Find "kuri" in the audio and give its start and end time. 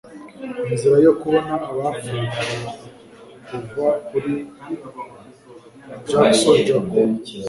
4.07-4.33